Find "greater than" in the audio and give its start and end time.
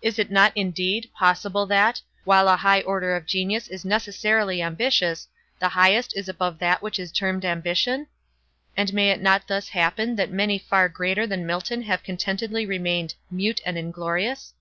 10.88-11.44